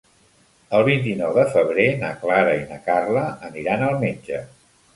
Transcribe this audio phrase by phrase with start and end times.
[0.77, 4.45] El vint-i-nou de febrer na Clara i na Carla aniran al metge.